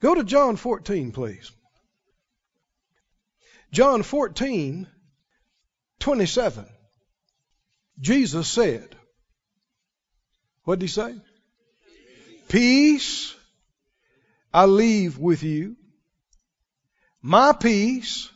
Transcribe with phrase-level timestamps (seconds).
[0.00, 1.50] Go to John 14, please.
[3.72, 4.86] John 14,
[6.00, 6.66] 27.
[7.98, 8.94] Jesus said,
[10.64, 11.14] what did he say?
[12.48, 13.34] Peace
[14.52, 15.76] I leave with you.
[17.22, 18.30] My peace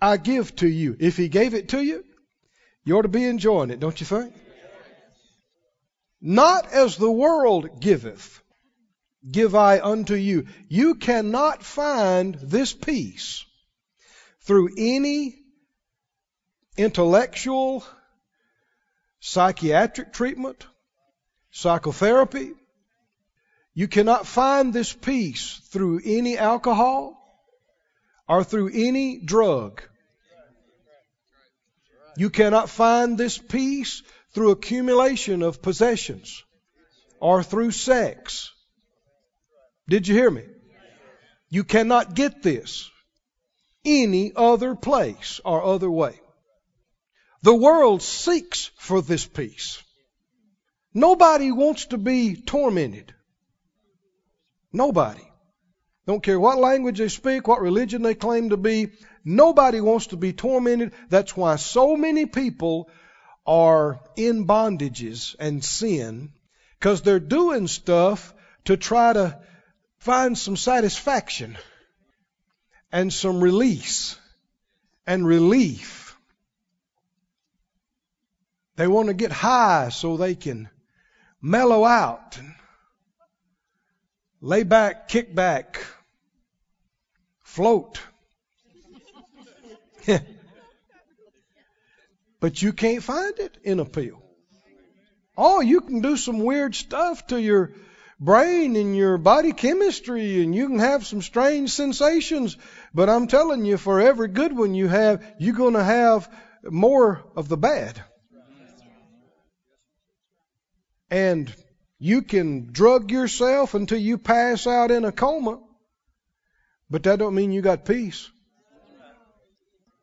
[0.00, 0.96] I give to you.
[0.98, 2.04] If he gave it to you,
[2.84, 4.34] you ought to be enjoying it, don't you think?
[6.20, 8.41] Not as the world giveth,
[9.30, 10.46] give I unto you.
[10.68, 13.44] You cannot find this peace
[14.40, 15.38] through any
[16.76, 17.84] intellectual,
[19.20, 20.66] psychiatric treatment,
[21.50, 22.52] psychotherapy.
[23.74, 27.18] You cannot find this peace through any alcohol
[28.28, 29.82] or through any drug.
[32.16, 36.42] You cannot find this peace through accumulation of possessions
[37.20, 38.52] or through sex.
[39.88, 40.44] Did you hear me?
[41.50, 42.90] You cannot get this
[43.84, 46.18] any other place or other way.
[47.42, 49.82] The world seeks for this peace.
[50.94, 53.12] Nobody wants to be tormented.
[54.72, 55.22] Nobody.
[56.06, 58.90] Don't care what language they speak, what religion they claim to be.
[59.24, 60.92] Nobody wants to be tormented.
[61.08, 62.88] That's why so many people
[63.46, 66.32] are in bondages and sin
[66.78, 69.38] because they're doing stuff to try to
[70.02, 71.56] find some satisfaction
[72.90, 74.18] and some release
[75.06, 76.16] and relief.
[78.74, 80.68] They want to get high so they can
[81.40, 82.52] mellow out and
[84.40, 85.80] lay back, kick back,
[87.44, 88.00] float.
[92.40, 94.20] but you can't find it in a pill.
[95.38, 97.72] Oh, you can do some weird stuff to your
[98.22, 102.56] brain and your body chemistry, and you can have some strange sensations.
[102.94, 106.32] But I'm telling you, for every good one you have, you're going to have
[106.64, 108.00] more of the bad.
[111.10, 111.52] And
[111.98, 115.60] you can drug yourself until you pass out in a coma,
[116.88, 118.30] but that don't mean you got peace.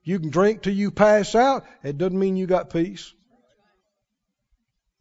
[0.03, 1.65] You can drink till you pass out.
[1.83, 3.13] It doesn't mean you got peace.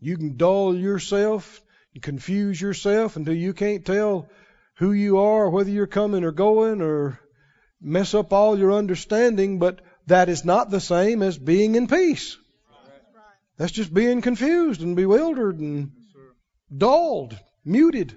[0.01, 1.61] You can dull yourself
[1.99, 4.29] and confuse yourself until you can't tell
[4.77, 7.19] who you are, whether you're coming or going, or
[7.81, 12.37] mess up all your understanding, but that is not the same as being in peace.
[13.57, 15.91] That's just being confused and bewildered and
[16.73, 18.17] dulled, muted.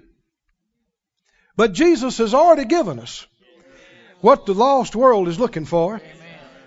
[1.56, 3.26] But Jesus has already given us
[4.20, 6.00] what the lost world is looking for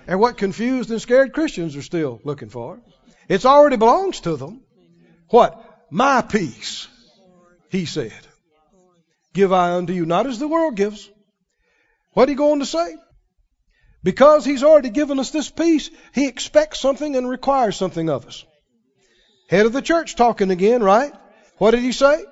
[0.06, 2.82] and what confused and scared Christians are still looking for.
[3.30, 4.60] It's already belongs to them.
[5.30, 5.62] What?
[5.90, 6.90] My peace,
[7.76, 8.14] he said.
[9.34, 11.10] Give I unto you, not as the world gives.
[12.14, 12.96] What are he going to say?
[14.02, 18.46] Because he's already given us this peace, he expects something and requires something of us.
[19.50, 21.12] Head of the church talking again, right?
[21.58, 22.24] What did he say?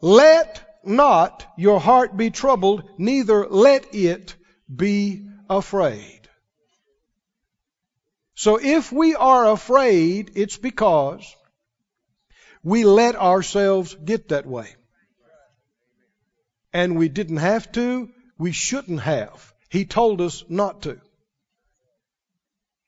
[0.00, 4.34] Let not your heart be troubled, neither let it
[4.74, 6.20] be afraid.
[8.34, 11.36] So if we are afraid, it's because
[12.62, 14.74] we let ourselves get that way.
[16.72, 19.52] And we didn't have to, we shouldn't have.
[19.68, 21.00] He told us not to.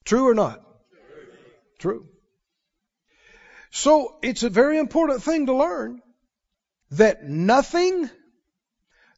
[0.05, 0.63] True or not?
[1.79, 2.07] True.
[3.71, 6.03] So it's a very important thing to learn
[6.93, 8.11] that nothing,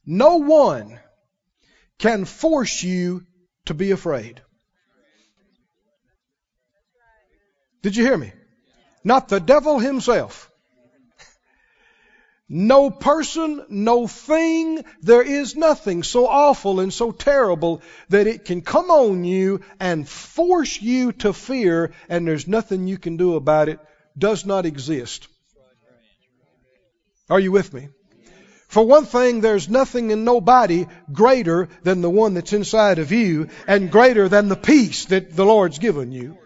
[0.05, 0.99] no one
[1.99, 3.25] can force you
[3.65, 4.41] to be afraid.
[7.81, 8.31] Did you hear me?
[9.05, 10.49] Not the devil himself.
[12.49, 18.61] No person, no thing, there is nothing so awful and so terrible that it can
[18.61, 23.69] come on you and force you to fear, and there's nothing you can do about
[23.69, 23.79] it,
[24.17, 25.27] does not exist.
[27.29, 27.89] Are you with me?
[28.67, 33.49] For one thing, there's nothing and nobody greater than the one that's inside of you
[33.67, 36.37] and greater than the peace that the Lord's given you.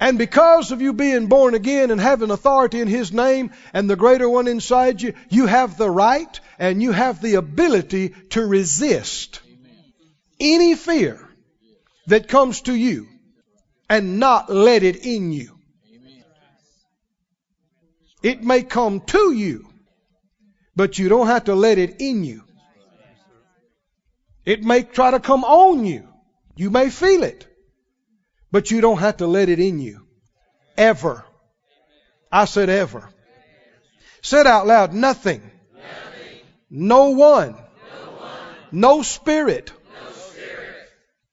[0.00, 3.96] And because of you being born again and having authority in His name and the
[3.96, 9.40] greater one inside you, you have the right and you have the ability to resist
[10.40, 11.28] any fear
[12.06, 13.08] that comes to you
[13.90, 15.58] and not let it in you.
[18.22, 19.68] It may come to you,
[20.74, 22.42] but you don't have to let it in you.
[24.46, 26.08] It may try to come on you.
[26.56, 27.46] You may feel it,
[28.52, 30.06] but you don't have to let it in you.
[30.76, 31.24] Ever.
[32.32, 33.08] I said ever.
[34.22, 35.40] Said out loud, nothing.
[35.74, 36.38] nothing,
[36.70, 37.52] No one.
[37.52, 40.74] no one, No spirit no spirit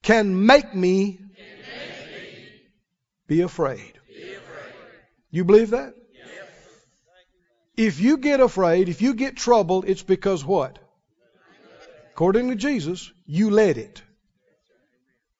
[0.02, 2.48] can make me can make me
[3.26, 3.92] be afraid.
[4.08, 4.72] be afraid.
[5.30, 5.94] You believe that?
[6.14, 6.48] Yes.
[7.76, 10.78] If you get afraid, if you get troubled, it's because what?
[12.12, 14.02] According to Jesus, you let it.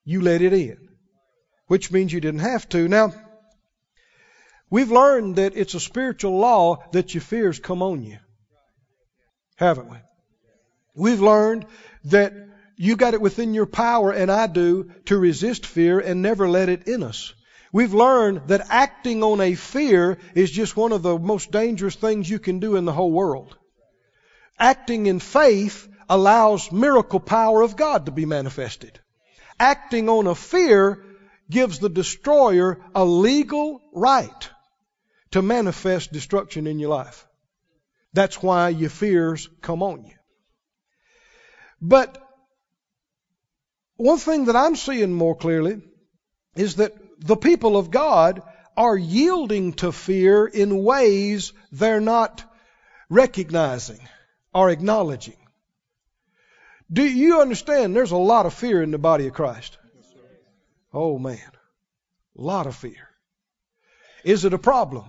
[0.05, 0.88] You let it in.
[1.69, 2.89] Which means you didn't have to.
[2.89, 3.15] Now,
[4.69, 8.19] we've learned that it's a spiritual law that your fears come on you.
[9.57, 9.97] Haven't we?
[10.95, 11.67] We've learned
[12.05, 12.33] that
[12.77, 16.69] you got it within your power, and I do, to resist fear and never let
[16.69, 17.35] it in us.
[17.73, 22.31] We've learned that acting on a fear is just one of the most dangerous things
[22.31, 23.57] you can do in the whole world.
[24.59, 28.99] Acting in faith allows miracle power of God to be manifested.
[29.61, 31.05] Acting on a fear
[31.51, 34.51] gives the destroyer a legal right
[35.31, 37.27] to manifest destruction in your life.
[38.13, 40.15] That's why your fears come on you.
[41.81, 42.23] But
[43.97, 45.83] one thing that I'm seeing more clearly
[46.57, 48.43] is that the people of God
[48.77, 52.45] are yielding to fear in ways they're not
[53.11, 54.01] recognizing
[54.55, 55.37] or acknowledging.
[56.91, 59.77] Do you understand there's a lot of fear in the body of Christ?
[60.93, 61.51] Oh man,
[62.37, 63.09] a lot of fear.
[64.25, 65.05] Is it a problem?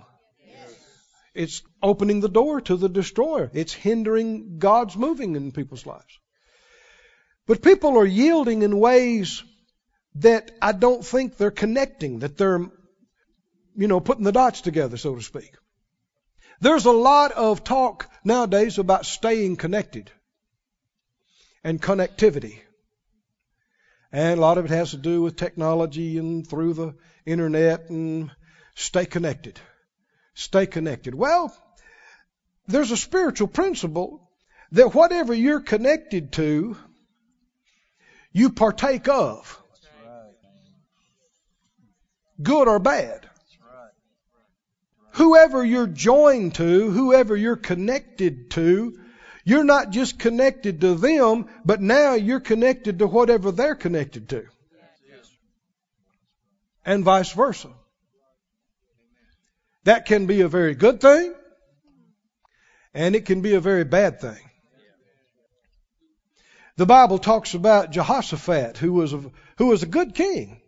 [1.33, 3.49] It's opening the door to the destroyer.
[3.53, 6.19] It's hindering God's moving in people's lives.
[7.45, 9.43] But people are yielding in ways
[10.15, 12.59] that I don't think they're connecting, that they're,
[13.75, 15.51] you know, putting the dots together, so to speak.
[16.61, 20.11] There's a lot of talk nowadays about staying connected
[21.63, 22.59] and connectivity.
[24.11, 26.95] And a lot of it has to do with technology and through the
[27.25, 28.31] internet and
[28.75, 29.59] stay connected.
[30.33, 31.13] Stay connected.
[31.13, 31.56] Well,
[32.67, 34.29] there's a spiritual principle
[34.71, 36.77] that whatever you're connected to,
[38.31, 39.61] you partake of.
[42.41, 43.27] Good or bad.
[45.13, 48.97] Whoever you're joined to, whoever you're connected to,
[49.44, 54.45] you're not just connected to them, but now you're connected to whatever they're connected to.
[56.86, 57.69] And vice versa.
[59.83, 61.33] That can be a very good thing,
[62.94, 64.50] and it can be a very bad thing.
[66.75, 69.24] The Bible talks about Jehoshaphat, who was a,
[69.57, 70.62] who was a good king,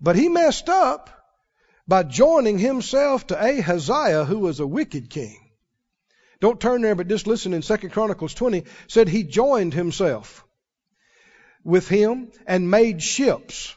[0.00, 1.10] but he messed up
[1.86, 5.49] by joining himself to Ahaziah, who was a wicked king.
[6.40, 10.44] Don't turn there, but just listen in 2 Chronicles 20, said he joined himself
[11.62, 13.74] with him and made ships.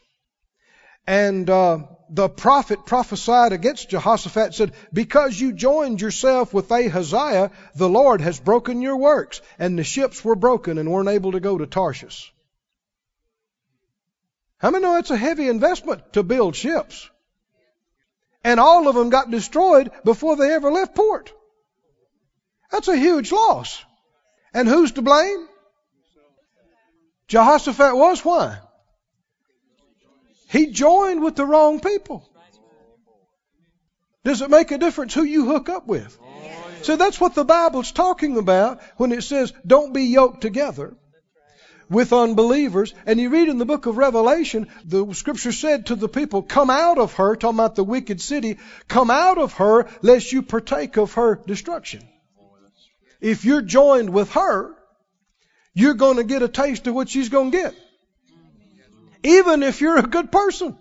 [1.05, 1.79] And uh,
[2.09, 8.39] the prophet prophesied against Jehoshaphat, said, Because you joined yourself with Ahaziah, the Lord has
[8.39, 9.41] broken your works.
[9.59, 12.33] And the ships were broken and weren't able to go to Tarshish.
[14.57, 17.09] How many know it's a heavy investment to build ships?
[18.45, 21.33] And all of them got destroyed before they ever left port.
[22.73, 23.85] That's a huge loss.
[24.51, 25.47] And who's to blame?
[27.27, 28.57] Jehoshaphat was why?
[30.49, 32.27] He joined with the wrong people.
[34.23, 36.17] Does it make a difference who you hook up with?
[36.81, 40.97] So that's what the Bible's talking about when it says, don't be yoked together
[41.89, 42.95] with unbelievers.
[43.05, 46.71] And you read in the book of Revelation, the scripture said to the people, come
[46.71, 50.97] out of her, talking about the wicked city, come out of her lest you partake
[50.97, 52.09] of her destruction.
[53.23, 54.75] If you're joined with her,
[55.73, 57.73] you're going to get a taste of what she's going to get.
[59.23, 60.77] Even if you're a good person.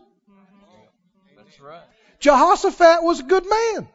[1.37, 1.83] That's right.
[2.19, 3.89] Jehoshaphat was a good man.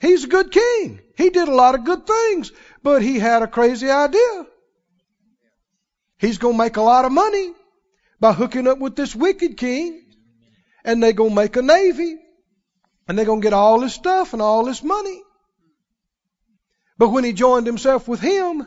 [0.00, 1.00] He's a good king.
[1.16, 2.52] He did a lot of good things,
[2.84, 4.46] but he had a crazy idea.
[6.18, 7.52] He's going to make a lot of money
[8.20, 10.04] by hooking up with this wicked king,
[10.84, 12.16] and they're going to make a navy,
[13.08, 15.20] and they're going to get all this stuff and all this money.
[16.98, 18.66] But when he joined himself with him,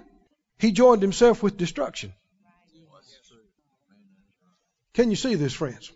[0.57, 2.13] he joined himself with destruction.
[4.93, 5.91] Can you see this, friends?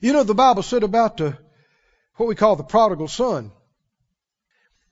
[0.00, 1.38] You know, the Bible said about the,
[2.16, 3.50] what we call the prodigal son.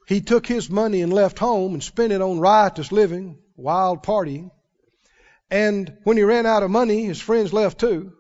[0.06, 4.50] He took his money and left home and spent it on riotous living, wild partying.
[5.50, 8.12] And when he ran out of money, his friends left too.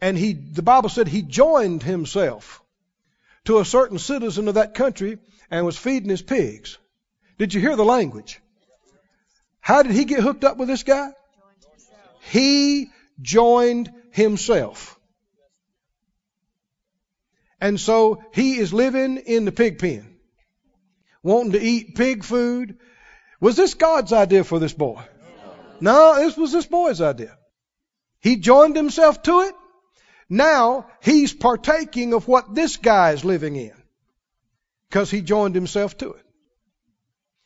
[0.00, 2.62] And he, the Bible said he joined himself
[3.44, 5.18] to a certain citizen of that country
[5.50, 6.78] and was feeding his pigs.
[7.38, 8.40] Did you hear the language?
[9.60, 11.10] How did he get hooked up with this guy?
[12.30, 12.88] He
[13.20, 14.98] joined himself.
[17.60, 20.16] And so he is living in the pig pen.
[21.22, 22.78] wanting to eat pig food.
[23.40, 25.02] Was this God's idea for this boy?
[25.80, 27.36] No, this was this boy's idea.
[28.20, 29.54] He joined himself to it.
[30.28, 33.79] Now he's partaking of what this guy is living in
[34.90, 36.24] because he joined himself to it.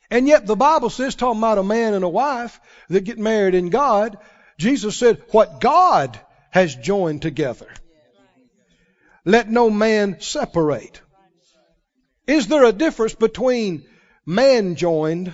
[0.09, 2.59] And yet the Bible says, talking about a man and a wife
[2.89, 4.17] that get married in God,
[4.57, 7.67] Jesus said, what God has joined together.
[9.25, 11.01] Let no man separate.
[12.25, 13.85] Is there a difference between
[14.25, 15.31] man joined,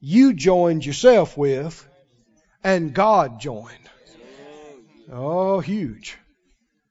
[0.00, 1.88] you joined yourself with,
[2.62, 3.90] and God joined?
[5.10, 6.16] Oh, huge.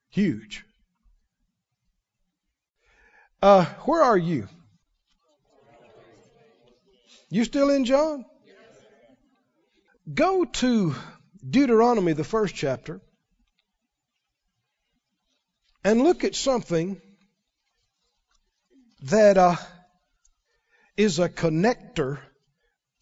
[0.10, 0.66] Huge.
[3.44, 4.48] Uh, where are you?
[7.30, 8.24] You still in John?
[10.14, 10.96] Go to
[11.50, 13.02] Deuteronomy, the first chapter,
[15.84, 17.02] and look at something
[19.02, 19.58] that uh,
[20.96, 22.20] is a connector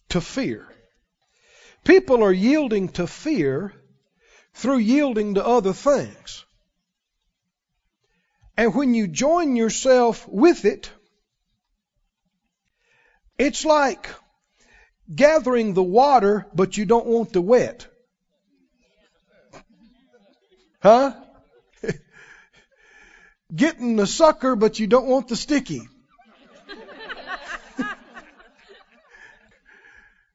[0.09, 0.67] to fear.
[1.83, 3.75] People are yielding to fear
[4.55, 6.45] through yielding to other things.
[8.61, 10.91] And when you join yourself with it,
[13.39, 14.07] it's like
[15.15, 17.87] gathering the water, but you don't want the wet.
[20.79, 21.13] Huh?
[23.55, 25.81] Getting the sucker, but you don't want the sticky.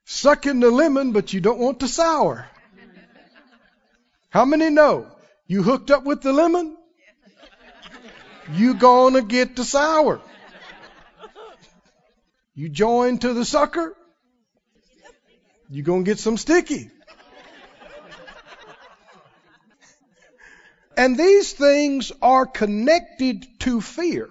[0.04, 2.48] Sucking the lemon, but you don't want the sour.
[4.30, 5.06] How many know
[5.46, 6.76] you hooked up with the lemon?
[8.52, 10.20] You gonna get the sour.
[12.54, 13.96] You join to the sucker,
[15.68, 16.90] you gonna get some sticky.
[20.96, 24.30] And these things are connected to fear.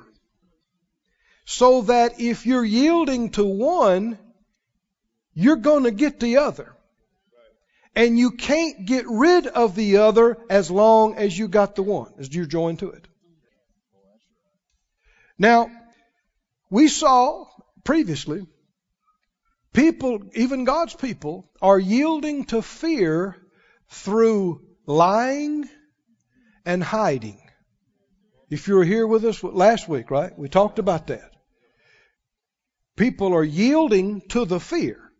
[1.45, 4.17] So that if you're yielding to one,
[5.35, 6.75] you're going to get the other.
[7.95, 12.11] And you can't get rid of the other as long as you got the one,
[12.17, 13.07] as you're joined to it.
[15.37, 15.69] Now,
[16.69, 17.45] we saw
[17.83, 18.45] previously,
[19.73, 23.35] people, even God's people, are yielding to fear
[23.89, 25.69] through lying
[26.65, 27.41] and hiding.
[28.49, 30.37] If you were here with us last week, right?
[30.37, 31.31] We talked about that.
[32.95, 35.11] People are yielding to the fear.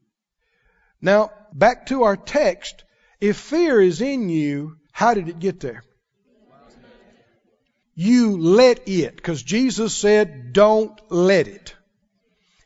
[1.01, 2.83] Now, back to our text.
[3.19, 5.83] If fear is in you, how did it get there?
[7.95, 11.73] You let it, because Jesus said, don't let it.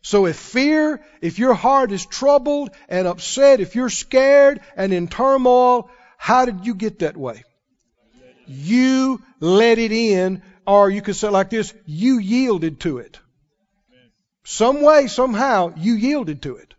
[0.01, 5.07] So if fear, if your heart is troubled and upset, if you're scared and in
[5.07, 7.43] turmoil, how did you get that way?
[8.47, 13.19] You let it in, or you could say like this, you yielded to it.
[14.43, 16.73] Some way, somehow, you yielded to it.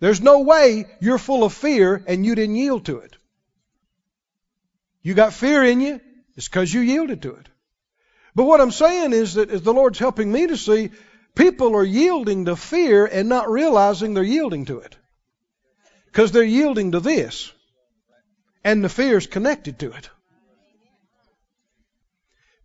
[0.00, 3.16] There's no way you're full of fear and you didn't yield to it.
[5.02, 6.00] You got fear in you,
[6.38, 7.48] it's because you yielded to it.
[8.36, 10.90] But what I'm saying is that as the Lord's helping me to see,
[11.34, 14.96] people are yielding to fear and not realizing they're yielding to it.
[16.06, 17.52] Because they're yielding to this.
[18.62, 20.10] And the fear is connected to it.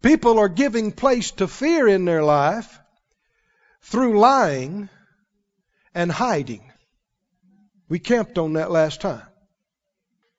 [0.04, 2.80] People are giving place to fear in their life
[3.82, 4.88] through lying
[5.96, 6.62] and hiding.
[7.90, 9.26] We camped on that last time.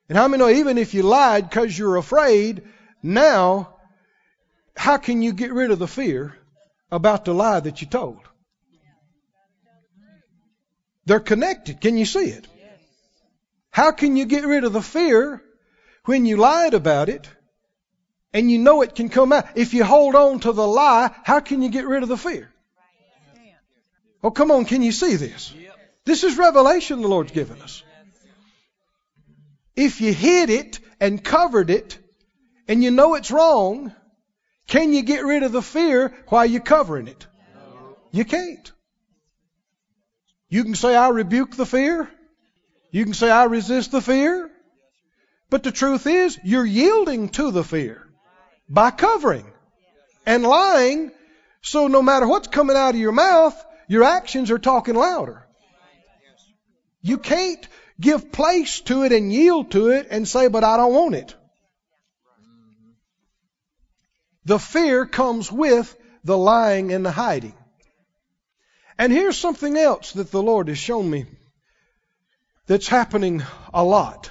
[0.09, 2.63] And how many know even if you lied because you're afraid,
[3.05, 3.77] now,
[4.75, 6.35] how can you get rid of the fear
[6.91, 8.21] about the lie that you told?
[11.05, 11.83] They're connected.
[11.83, 12.47] Can you see it?
[13.71, 15.43] How can you get rid of the fear
[16.07, 17.29] when you lied about it
[18.33, 19.49] and you know it can come out?
[19.55, 22.51] If you hold on to the lie, how can you get rid of the fear?
[24.23, 25.53] Oh, come on, can you see this?
[26.07, 27.83] This is revelation the Lord's given us.
[29.77, 31.99] If you hid it and covered it
[32.69, 33.93] and you know it's wrong,
[34.67, 37.27] can you get rid of the fear while you're covering it?
[37.55, 37.97] No.
[38.13, 38.73] You can't.
[40.49, 42.09] You can say, I rebuke the fear.
[42.91, 44.51] You can say, I resist the fear.
[45.51, 48.07] But the truth is, you're yielding to the fear
[48.69, 49.47] by covering
[50.27, 51.13] and lying.
[51.61, 55.47] So no matter what's coming out of your mouth, your actions are talking louder.
[57.03, 57.67] You can't
[58.01, 61.35] give place to it and yield to it and say, but I don't want it.
[64.45, 67.55] The fear comes with the lying and the hiding.
[68.99, 71.27] And here's something else that the Lord has shown me
[72.67, 74.31] that's happening a lot.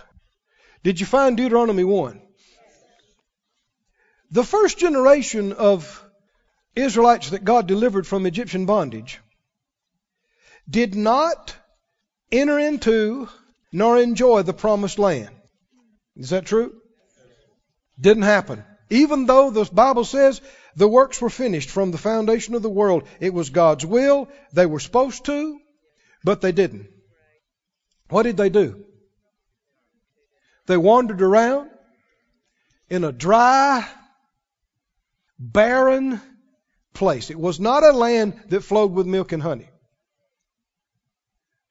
[0.84, 2.22] Did you find Deuteronomy 1?
[4.32, 6.04] The first generation of
[6.76, 9.20] Israelites that God delivered from Egyptian bondage
[10.68, 11.56] did not
[12.32, 13.30] enter into
[13.72, 15.30] nor enjoy the promised land.
[16.16, 16.80] Is that true?
[18.00, 18.64] Didn't happen.
[18.90, 20.42] Even though the Bible says
[20.76, 24.30] the works were finished from the foundation of the world, it was God's will.
[24.52, 25.60] They were supposed to,
[26.24, 26.88] but they didn't.
[28.10, 28.86] What did they do?
[30.66, 31.70] They wandered around
[32.90, 33.88] in a dry,
[35.40, 36.22] barren
[36.94, 37.30] place.
[37.30, 39.70] It was not a land that flowed with milk and honey.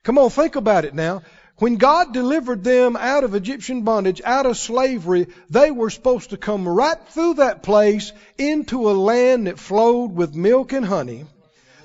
[0.02, 1.22] Come on, think about it now.
[1.62, 6.36] When God delivered them out of Egyptian bondage, out of slavery, they were supposed to
[6.36, 11.24] come right through that place into a land that flowed with milk and honey.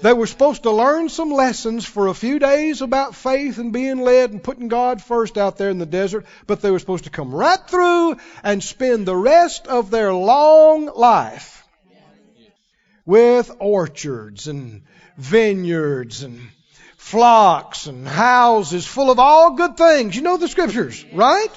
[0.01, 3.99] They were supposed to learn some lessons for a few days about faith and being
[3.99, 7.11] led and putting God first out there in the desert, but they were supposed to
[7.11, 11.63] come right through and spend the rest of their long life
[13.05, 14.81] with orchards and
[15.17, 16.39] vineyards and
[17.07, 20.13] flocks and houses full of all good things.
[20.13, 21.51] You know the scriptures, right?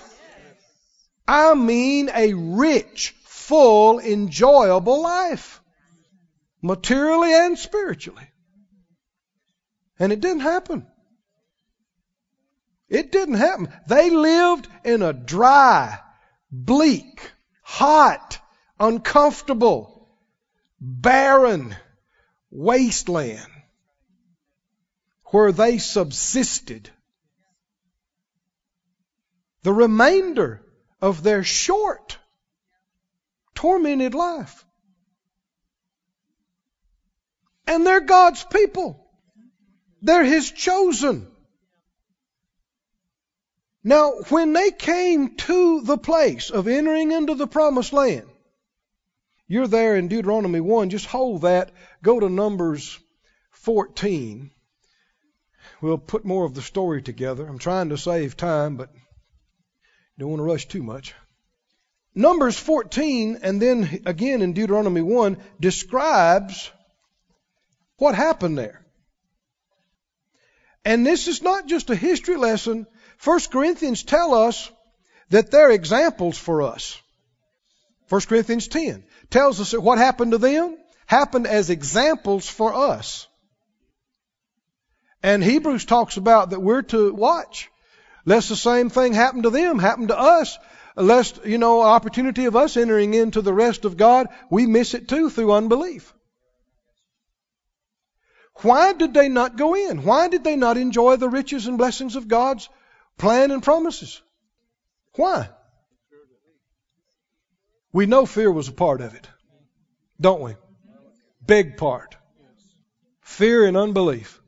[1.27, 5.61] I mean a rich, full, enjoyable life.
[6.63, 8.29] Materially and spiritually.
[9.99, 10.87] And it didn't happen.
[12.89, 13.73] It didn't happen.
[13.89, 15.99] They lived in a dry,
[16.53, 17.29] bleak,
[17.63, 18.39] hot,
[18.79, 20.09] uncomfortable,
[20.81, 21.75] barren
[22.51, 23.60] wasteland
[25.31, 26.91] where they subsisted.
[29.63, 30.63] The remainder
[31.01, 32.19] of their short,
[33.55, 34.65] tormented life.
[37.67, 39.07] And they're God's people.
[40.03, 41.29] They're His chosen.
[43.83, 48.29] Now, when they came to the place of entering into the promised land,
[49.47, 51.73] you're there in Deuteronomy 1, just hold that,
[52.03, 52.99] go to Numbers
[53.53, 54.51] 14.
[55.81, 57.47] We'll put more of the story together.
[57.47, 58.91] I'm trying to save time, but
[60.19, 61.15] don't want to rush too much.
[62.15, 66.71] Numbers 14, and then again in Deuteronomy 1, describes
[67.97, 68.85] what happened there.
[70.85, 72.87] And this is not just a history lesson.
[73.23, 74.71] 1 Corinthians tell us
[75.29, 77.01] that they're examples for us.
[78.09, 83.29] 1 Corinthians 10 tells us that what happened to them happened as examples for us.
[85.23, 87.71] And Hebrews talks about that we're to watch.
[88.25, 90.59] Lest the same thing happen to them, happen to us.
[90.97, 95.09] Lest, you know, opportunity of us entering into the rest of God, we miss it
[95.09, 96.13] too through unbelief.
[98.63, 100.05] Why did they not go in?
[100.05, 102.69] Why did they not enjoy the riches and blessings of God's
[103.17, 104.21] plan and promises?
[105.15, 105.49] Why?
[107.93, 109.29] We know fear was a part of it,
[110.21, 110.57] don't we?
[111.45, 112.17] Big part.
[113.23, 114.40] Fear and unbelief.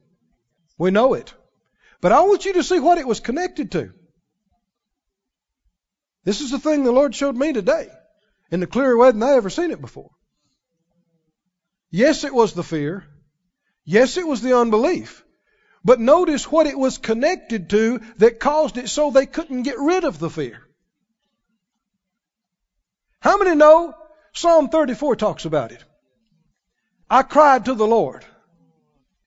[0.83, 1.33] We know it.
[2.01, 3.92] But I want you to see what it was connected to.
[6.25, 7.88] This is the thing the Lord showed me today
[8.51, 10.11] in a clearer way than I ever seen it before.
[11.92, 13.05] Yes, it was the fear.
[13.85, 15.25] Yes, it was the unbelief.
[15.85, 20.03] But notice what it was connected to that caused it so they couldn't get rid
[20.03, 20.66] of the fear.
[23.21, 23.95] How many know
[24.33, 25.85] Psalm 34 talks about it?
[27.09, 28.27] I cried to the Lord.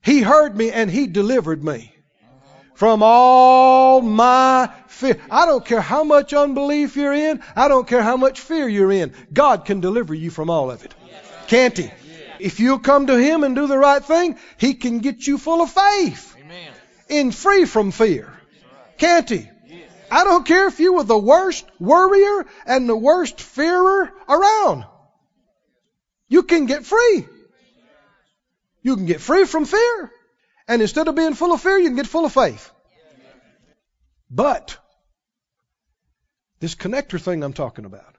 [0.06, 1.92] He heard me and he delivered me
[2.76, 5.20] from all my fear.
[5.32, 7.42] I don't care how much unbelief you're in.
[7.56, 9.14] I don't care how much fear you're in.
[9.34, 10.94] God can deliver you from all of it.
[11.48, 11.90] Can't He?
[12.40, 15.64] If you'll come to Him and do the right thing, He can get you full
[15.64, 16.74] of faith Amen.
[17.10, 18.32] and free from fear.
[19.00, 19.50] Can't He?
[20.12, 24.86] I don't care if you were the worst worrier and the worst fearer around.
[26.28, 27.26] You can get free.
[28.86, 30.12] You can get free from fear.
[30.68, 32.72] And instead of being full of fear, you can get full of faith.
[34.30, 34.78] But,
[36.60, 38.16] this connector thing I'm talking about,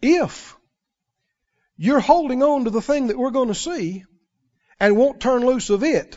[0.00, 0.56] if
[1.76, 4.04] you're holding on to the thing that we're going to see
[4.78, 6.16] and won't turn loose of it,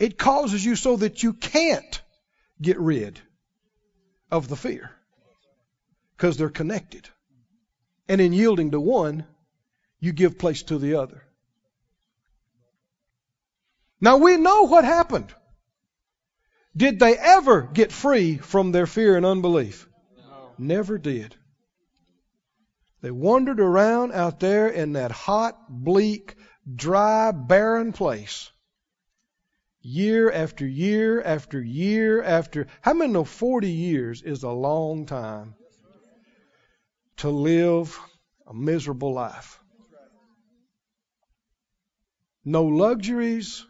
[0.00, 2.02] it causes you so that you can't
[2.60, 3.20] get rid
[4.32, 4.90] of the fear
[6.16, 7.08] because they're connected.
[8.08, 9.26] And in yielding to one,
[10.00, 11.22] you give place to the other.
[14.00, 15.34] Now we know what happened.
[16.76, 19.88] Did they ever get free from their fear and unbelief?
[20.16, 20.52] No.
[20.56, 21.36] Never did.
[23.02, 26.36] They wandered around out there in that hot, bleak,
[26.72, 28.50] dry, barren place.
[29.82, 32.66] Year after year after year after.
[32.82, 35.54] How many know 40 years is a long time
[37.18, 37.98] to live
[38.46, 39.58] a miserable life?
[42.44, 43.64] No luxuries,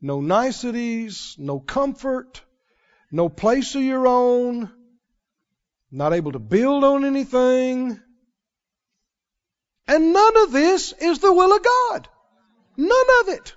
[0.00, 2.42] no niceties, no comfort,
[3.10, 4.70] no place of your own,
[5.90, 8.00] not able to build on anything.
[9.86, 12.08] And none of this is the will of God.
[12.76, 13.54] None of it.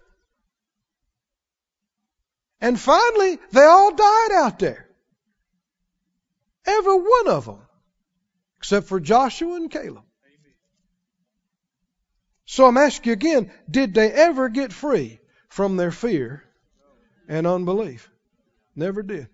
[2.62, 4.88] And finally, they all died out there.
[6.65, 7.60] Every one of them.
[8.60, 10.04] Except for Joshua and Caleb.
[12.45, 15.21] So I'm asking you again, did they ever get free
[15.52, 16.44] from their fear
[17.28, 18.10] and unbelief?
[18.76, 19.28] Never did.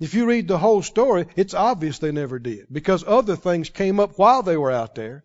[0.00, 4.00] If you read the whole story, it's obvious they never did because other things came
[4.00, 5.24] up while they were out there.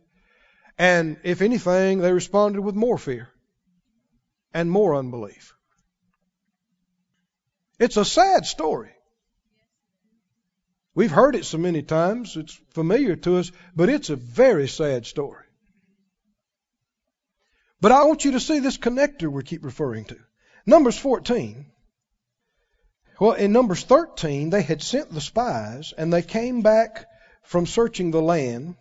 [0.78, 3.30] And if anything, they responded with more fear
[4.54, 5.54] and more unbelief.
[7.80, 8.92] It's a sad story.
[10.94, 15.06] We've heard it so many times, it's familiar to us, but it's a very sad
[15.06, 15.45] story.
[17.86, 20.18] But I want you to see this connector we keep referring to.
[20.66, 21.68] Numbers 14.
[23.20, 27.06] Well, in Numbers 13, they had sent the spies and they came back
[27.44, 28.76] from searching the land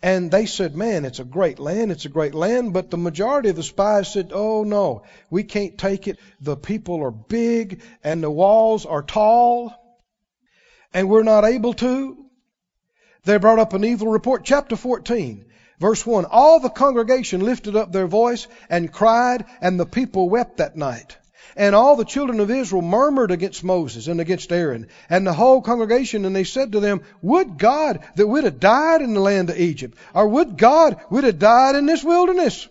[0.00, 2.72] and they said, man, it's a great land, it's a great land.
[2.72, 6.18] But the majority of the spies said, oh no, we can't take it.
[6.40, 9.74] The people are big and the walls are tall
[10.94, 12.24] and we're not able to.
[13.24, 14.46] They brought up an evil report.
[14.46, 15.44] Chapter 14,
[15.78, 16.24] verse 1.
[16.26, 21.16] All the congregation lifted up their voice and cried, and the people wept that night.
[21.56, 25.62] And all the children of Israel murmured against Moses and against Aaron and the whole
[25.62, 29.48] congregation, and they said to them, Would God that we'd have died in the land
[29.48, 32.68] of Egypt, or would God we'd have died in this wilderness?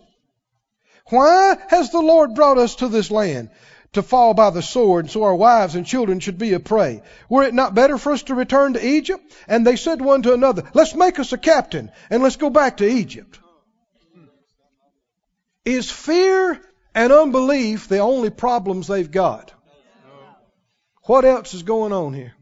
[1.09, 3.49] Why has the Lord brought us to this land?
[3.95, 7.01] To fall by the sword, and so our wives and children should be a prey.
[7.27, 9.23] Were it not better for us to return to Egypt?
[9.47, 12.77] And they said one to another, Let's make us a captain and let's go back
[12.77, 13.39] to Egypt.
[15.65, 16.61] Is fear
[16.93, 19.51] and unbelief the only problems they've got?
[21.03, 22.33] What else is going on here?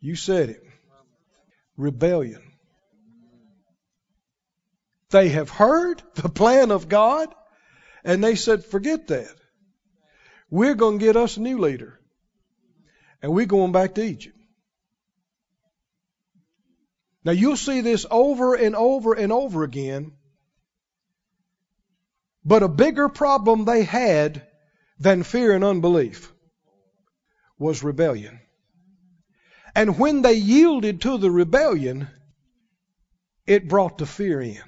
[0.00, 0.62] You said it.
[1.76, 2.42] Rebellion.
[5.10, 7.34] They have heard the plan of God
[8.06, 9.34] and they said, forget that.
[10.48, 12.00] We're going to get us a new leader.
[13.20, 14.38] And we're going back to Egypt.
[17.24, 20.12] Now you'll see this over and over and over again.
[22.44, 24.46] But a bigger problem they had
[25.00, 26.32] than fear and unbelief
[27.58, 28.38] was rebellion.
[29.74, 32.06] And when they yielded to the rebellion,
[33.48, 34.62] it brought the fear in.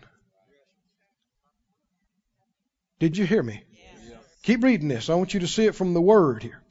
[2.98, 3.62] Did you hear me?
[3.72, 4.16] Yes.
[4.42, 5.08] Keep reading this.
[5.08, 6.62] I want you to see it from the Word here.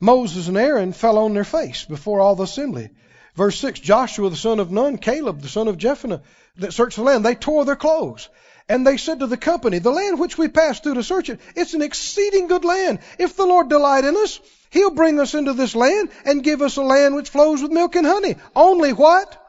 [0.00, 2.90] Moses and Aaron fell on their face before all the assembly.
[3.34, 6.22] Verse 6 Joshua the son of Nun, Caleb the son of Jephunneh,
[6.56, 8.28] that searched the land, they tore their clothes.
[8.68, 11.40] And they said to the company, The land which we passed through to search it,
[11.54, 13.00] it's an exceeding good land.
[13.18, 16.76] If the Lord delight in us, He'll bring us into this land and give us
[16.76, 18.36] a land which flows with milk and honey.
[18.56, 19.40] Only what?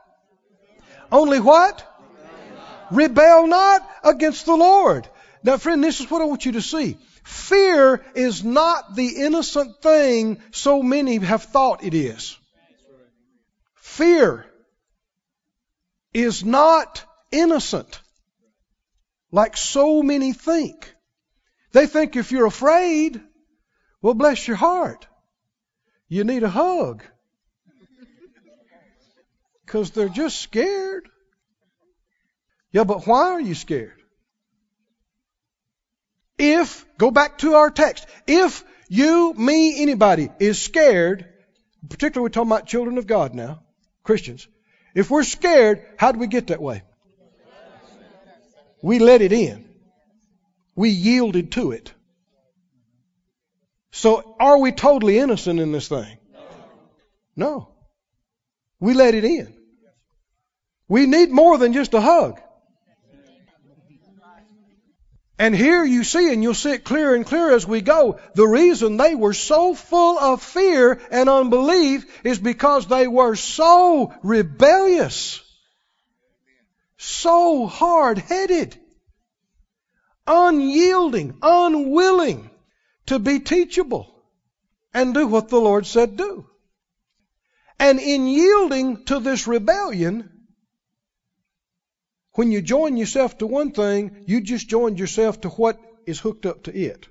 [1.12, 1.84] Only what?
[2.92, 5.08] Rebel not against the Lord.
[5.46, 6.98] Now, friend, this is what I want you to see.
[7.24, 12.36] Fear is not the innocent thing so many have thought it is.
[13.76, 14.48] Fear
[16.16, 18.00] is not innocent
[19.32, 20.92] like so many think.
[21.74, 23.22] They think if you're afraid,
[24.02, 25.06] well, bless your heart.
[26.08, 27.04] You need a hug.
[29.64, 31.08] Because they're just scared.
[32.72, 34.02] Yeah, but why are you scared?
[36.38, 41.26] If, go back to our text, if you, me, anybody is scared,
[41.90, 43.64] particularly we're talking about children of God now,
[44.04, 44.48] Christians,
[44.94, 46.84] if we're scared, how do we get that way?
[48.82, 49.68] We let it in.
[50.76, 51.92] We yielded to it.
[53.92, 56.18] So are we totally innocent in this thing?
[57.36, 57.70] No.
[58.80, 59.54] We let it in.
[60.88, 62.40] We need more than just a hug.
[65.38, 68.48] And here you see, and you'll see it clearer and clearer as we go, the
[68.48, 75.42] reason they were so full of fear and unbelief is because they were so rebellious,
[76.98, 78.78] so hard headed,
[80.26, 82.50] unyielding, unwilling
[83.08, 84.16] to be teachable
[84.94, 86.50] and do what the Lord said do.
[87.78, 90.35] And in yielding to this rebellion,
[92.36, 96.46] when you join yourself to one thing, you just joined yourself to what is hooked
[96.46, 97.08] up to it.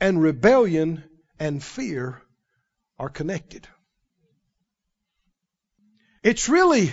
[0.00, 1.04] And rebellion
[1.38, 2.20] and fear
[2.98, 3.68] are connected.
[6.22, 6.92] It's really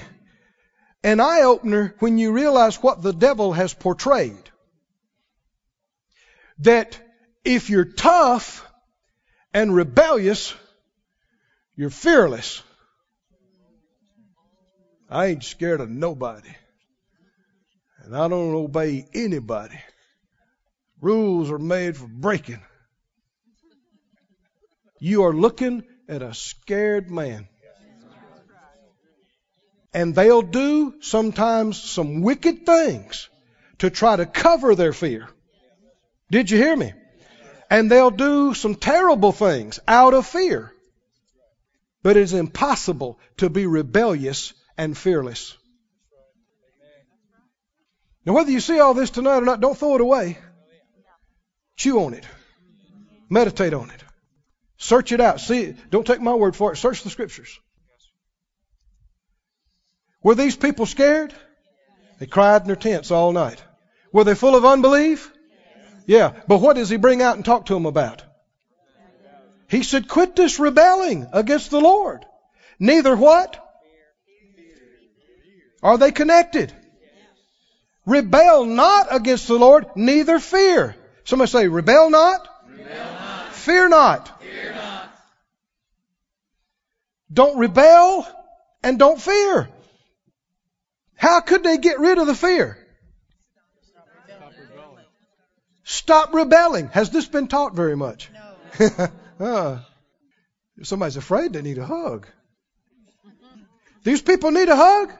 [1.04, 4.52] an eye opener when you realize what the devil has portrayed
[6.60, 7.00] that
[7.44, 8.66] if you're tough
[9.54, 10.54] and rebellious,
[11.76, 12.62] you're fearless.
[15.12, 16.56] I ain't scared of nobody.
[18.04, 19.78] And I don't obey anybody.
[21.02, 22.62] Rules are made for breaking.
[25.00, 27.50] You are looking at a scared man.
[29.94, 33.28] And they'll do sometimes some wicked things
[33.80, 35.28] to try to cover their fear.
[36.32, 36.94] Did you hear me?
[37.70, 40.72] And they'll do some terrible things out of fear.
[42.02, 45.58] But it is impossible to be rebellious and fearless.
[48.26, 50.38] Now, whether you see all this tonight or not, don't throw it away.
[51.76, 52.26] Chew on it.
[53.30, 54.04] Meditate on it.
[54.78, 55.40] Search it out.
[55.40, 55.90] See, it.
[55.90, 56.78] don't take my word for it.
[56.78, 57.60] Search the scriptures.
[60.24, 61.34] Were these people scared?
[62.20, 63.64] They cried in their tents all night.
[64.12, 65.32] Were they full of unbelief?
[66.06, 66.34] Yeah.
[66.48, 68.24] But what does he bring out and talk to them about?
[69.70, 72.26] He said, quit this rebelling against the Lord.
[72.78, 73.58] Neither what?
[75.84, 76.74] Are they connected?
[78.06, 80.96] Rebel not against the Lord, neither fear.
[81.24, 82.48] Somebody say, rebel not?
[82.70, 83.54] Rebel not.
[83.54, 84.42] Fear not.
[84.42, 85.14] Fear not.
[87.32, 88.28] Don't rebel
[88.84, 89.70] and don't fear.
[91.16, 92.78] How could they get rid of the fear?
[95.84, 96.88] Stop rebelling.
[96.90, 98.30] Has this been taught very much?
[98.80, 99.08] No.
[99.46, 99.80] uh,
[100.78, 102.28] if somebody's afraid, they need a hug.
[104.04, 105.12] These people need a hug?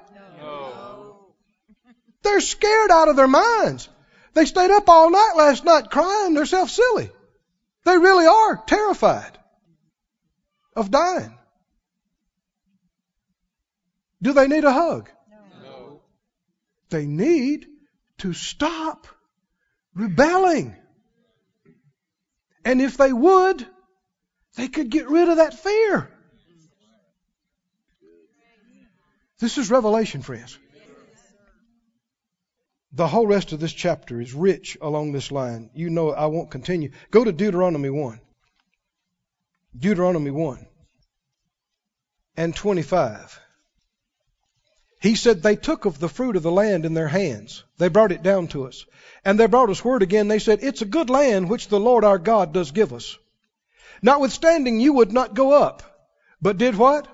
[2.24, 3.90] They're scared out of their minds.
[4.34, 7.10] They stayed up all night last night crying themselves silly.
[7.84, 9.38] They really are terrified
[10.76, 11.38] of dying.
[14.22, 15.10] Do they need a hug?
[15.64, 16.02] No.
[16.90, 17.68] They need
[18.20, 19.08] to stop
[19.96, 20.76] rebelling.
[22.64, 23.66] And if they would,
[24.56, 26.12] they could get rid of that fear.
[29.40, 30.58] This is Revelation, friends.
[32.94, 35.70] The whole rest of this chapter is rich along this line.
[35.74, 36.92] You know I won't continue.
[37.10, 38.20] Go to Deuteronomy 1.
[39.78, 40.68] Deuteronomy 1
[42.36, 43.40] and 25.
[45.00, 47.64] He said, They took of the fruit of the land in their hands.
[47.78, 48.86] They brought it down to us.
[49.24, 50.28] And they brought us word again.
[50.28, 53.18] They said, It's a good land which the Lord our God does give us.
[54.02, 55.84] Notwithstanding, you would not go up,
[56.42, 57.08] but did what?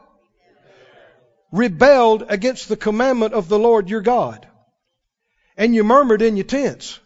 [1.51, 4.47] Rebelled against the commandment of the Lord your God.
[5.57, 6.99] And you murmured in your tents.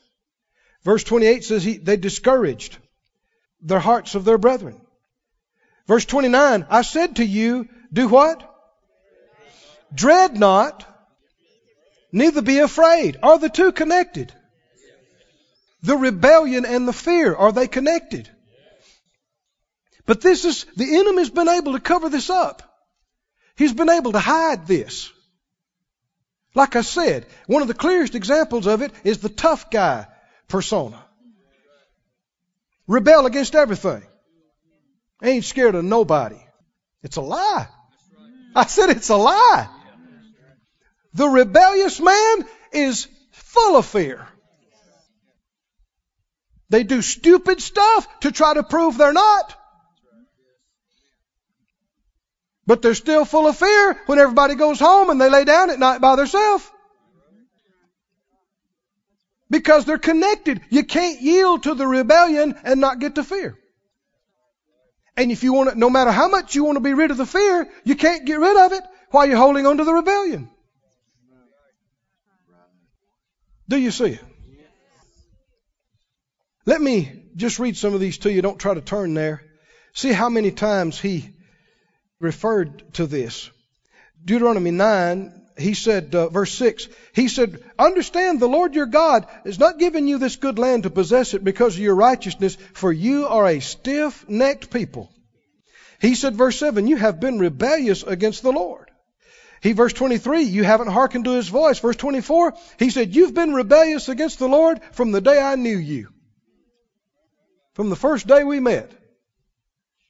[0.83, 2.77] Verse 28 says he, they discouraged
[3.61, 4.81] the hearts of their brethren.
[5.87, 8.47] Verse 29, I said to you, do what?
[9.93, 10.85] Dread not,
[12.11, 13.17] neither be afraid.
[13.21, 14.33] Are the two connected?
[15.83, 18.29] The rebellion and the fear, are they connected?
[20.05, 22.63] But this is, the enemy's been able to cover this up.
[23.55, 25.11] He's been able to hide this.
[26.53, 30.07] Like I said, one of the clearest examples of it is the tough guy
[30.47, 31.03] persona.
[32.87, 34.03] Rebel against everything.
[35.23, 36.41] Ain't scared of nobody.
[37.03, 37.67] It's a lie.
[38.55, 39.69] I said it's a lie.
[41.13, 44.27] The rebellious man is full of fear.
[46.69, 49.60] They do stupid stuff to try to prove they're not.
[52.71, 55.77] But they're still full of fear when everybody goes home and they lay down at
[55.77, 56.63] night by themselves.
[59.49, 60.61] Because they're connected.
[60.69, 63.57] You can't yield to the rebellion and not get to fear.
[65.17, 67.17] And if you want to, no matter how much you want to be rid of
[67.17, 70.49] the fear, you can't get rid of it while you're holding on to the rebellion.
[73.67, 74.23] Do you see it?
[76.65, 78.41] Let me just read some of these to you.
[78.41, 79.43] Don't try to turn there.
[79.91, 81.31] See how many times he
[82.21, 83.49] referred to this.
[84.23, 89.59] Deuteronomy 9, he said, uh, verse 6, he said, Understand the Lord your God is
[89.59, 93.27] not giving you this good land to possess it because of your righteousness, for you
[93.27, 95.11] are a stiff necked people.
[95.99, 98.89] He said, verse 7, You have been rebellious against the Lord.
[99.61, 101.79] He, verse 23, you haven't hearkened to his voice.
[101.79, 105.77] Verse 24, he said, You've been rebellious against the Lord from the day I knew
[105.77, 106.09] you.
[107.73, 108.91] From the first day we met.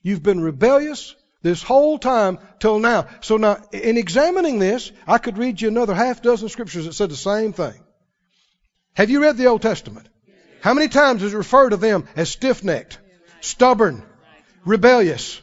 [0.02, 3.08] You've been rebellious this whole time till now.
[3.22, 7.10] So now, in examining this, I could read you another half dozen scriptures that said
[7.10, 7.84] the same thing.
[8.94, 10.08] Have you read the Old Testament?
[10.62, 13.00] How many times does it refer to them as stiff necked,
[13.40, 14.04] stubborn,
[14.66, 15.42] rebellious?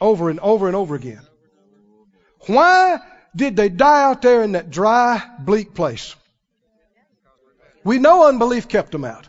[0.00, 1.22] Over and over and over again.
[2.46, 2.98] Why
[3.34, 6.14] did they die out there in that dry, bleak place?
[7.84, 9.26] We know unbelief kept them out.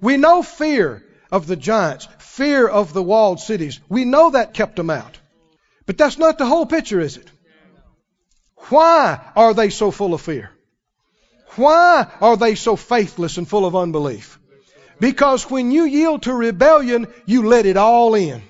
[0.00, 3.78] We know fear of the giants, fear of the walled cities.
[3.90, 5.18] We know that kept them out.
[5.84, 7.30] But that's not the whole picture, is it?
[8.70, 10.50] Why are they so full of fear?
[11.56, 14.38] Why are they so faithless and full of unbelief?
[14.98, 18.42] Because when you yield to rebellion, you let it all in.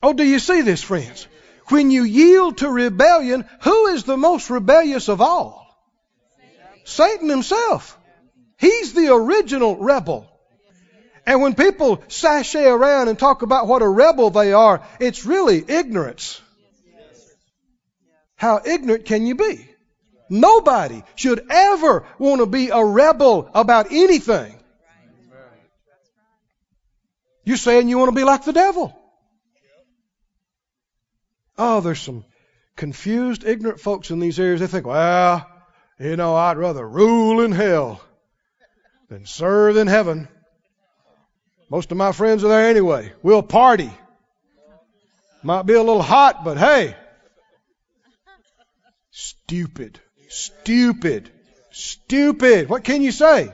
[0.00, 1.26] Oh, do you see this, friends?
[1.70, 5.66] When you yield to rebellion, who is the most rebellious of all?
[6.84, 7.98] Satan himself.
[8.58, 10.37] He's the original rebel.
[11.28, 15.62] And when people sashay around and talk about what a rebel they are, it's really
[15.68, 16.40] ignorance.
[18.36, 19.68] How ignorant can you be?
[20.30, 24.54] Nobody should ever want to be a rebel about anything.
[27.44, 28.98] You're saying you want to be like the devil.
[31.58, 32.24] Oh, there's some
[32.74, 34.62] confused, ignorant folks in these areas.
[34.62, 35.46] They think, well,
[36.00, 38.00] you know, I'd rather rule in hell
[39.10, 40.26] than serve in heaven.
[41.70, 43.12] Most of my friends are there anyway.
[43.22, 43.90] We'll party.
[45.42, 46.96] Might be a little hot, but hey.
[49.10, 50.00] Stupid.
[50.28, 51.30] Stupid.
[51.70, 52.68] Stupid.
[52.68, 53.52] What can you say?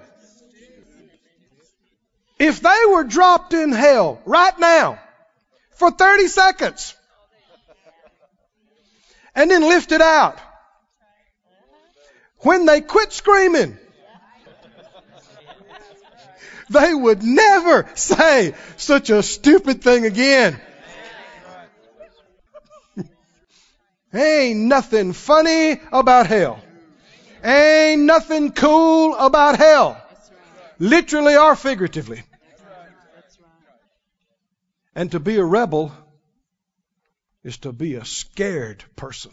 [2.39, 4.99] If they were dropped in hell right now
[5.73, 6.95] for 30 seconds
[9.35, 10.39] and then lifted out,
[12.39, 13.79] when they quit screaming,
[16.71, 20.61] they would never say such a stupid thing again.
[24.15, 26.61] Ain't nothing funny about hell.
[27.43, 30.01] Ain't nothing cool about hell.
[30.79, 32.23] Literally or figuratively.
[34.95, 35.93] And to be a rebel
[37.43, 39.33] is to be a scared person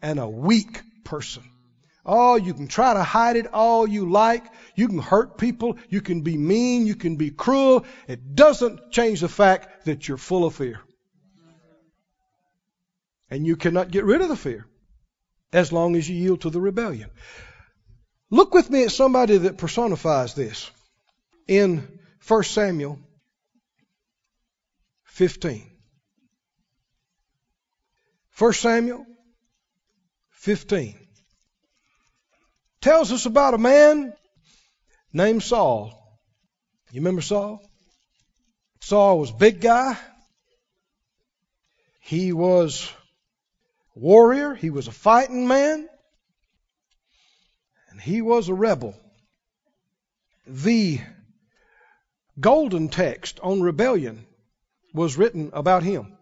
[0.00, 1.44] and a weak person.
[2.04, 4.50] Oh, you can try to hide it all you like.
[4.74, 5.76] You can hurt people.
[5.88, 6.84] You can be mean.
[6.86, 7.84] You can be cruel.
[8.08, 10.80] It doesn't change the fact that you're full of fear.
[13.30, 14.66] And you cannot get rid of the fear
[15.52, 17.10] as long as you yield to the rebellion.
[18.30, 20.70] Look with me at somebody that personifies this
[21.46, 22.98] in 1 Samuel
[25.04, 25.70] 15.
[28.38, 29.06] 1 Samuel
[30.30, 31.01] 15
[32.82, 34.12] tells us about a man
[35.12, 35.92] named Saul.
[36.90, 37.62] You remember Saul?
[38.80, 39.96] Saul was big guy.
[42.00, 42.92] He was
[43.94, 44.54] warrior.
[44.54, 45.88] He was a fighting man.
[47.90, 48.94] And he was a rebel.
[50.46, 51.00] The
[52.38, 54.26] golden text on rebellion
[54.92, 56.18] was written about him.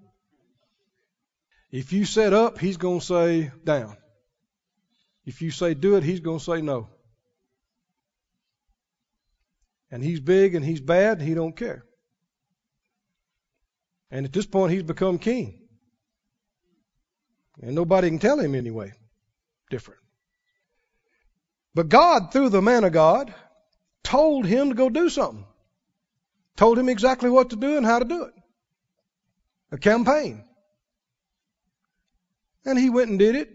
[1.73, 3.97] If you set up, he's going to say down.
[5.31, 6.89] If you say do it, he's going to say no.
[9.89, 11.85] And he's big and he's bad and he don't care.
[14.11, 15.69] And at this point, he's become king.
[17.63, 18.93] And nobody can tell him anyway
[19.71, 20.01] different.
[21.77, 23.33] But God, through the man of God,
[24.03, 25.47] told him to go do something.
[26.57, 28.35] Told him exactly what to do and how to do it.
[29.71, 30.43] A campaign.
[32.65, 33.49] And he went and did it,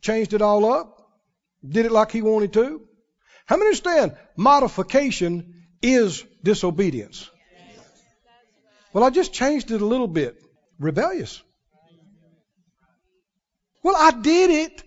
[0.00, 0.96] changed it all up,
[1.66, 2.82] did it like he wanted to.
[3.46, 7.30] How many understand modification is disobedience?
[8.92, 10.40] Well, I just changed it a little bit.
[10.78, 11.42] Rebellious.
[13.82, 14.82] Well, I did it.